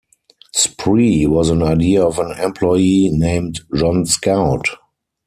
Spree 0.51 1.27
was 1.27 1.51
an 1.51 1.61
idea 1.61 2.03
of 2.03 2.17
an 2.17 2.31
employee 2.39 3.09
named 3.11 3.59
John 3.75 4.03
Scout. 4.07 4.65